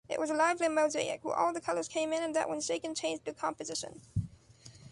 [0.09, 2.95] It was a lively mosaic, where all the colors came in and that when shaken
[2.95, 4.01] changed their composition.